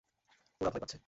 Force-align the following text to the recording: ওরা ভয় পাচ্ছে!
ওরা 0.61 0.69
ভয় 0.73 0.81
পাচ্ছে! 0.81 0.97